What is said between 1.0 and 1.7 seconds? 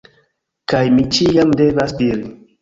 ĉiam